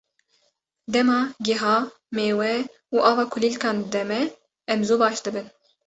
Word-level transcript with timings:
Dema 0.93 1.17
gîha, 1.45 1.77
mêwe 2.15 2.55
û 2.95 2.97
ava 3.09 3.23
kulîlkan 3.31 3.77
dide 3.83 4.03
me, 4.09 4.21
em 4.73 4.79
zû 4.87 4.95
baş 5.01 5.17
dibin. 5.25 5.47